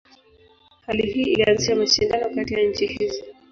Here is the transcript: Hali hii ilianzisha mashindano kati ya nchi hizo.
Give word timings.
Hali 0.87 1.11
hii 1.11 1.21
ilianzisha 1.23 1.75
mashindano 1.75 2.35
kati 2.35 2.53
ya 2.53 2.63
nchi 2.69 2.87
hizo. 2.87 3.23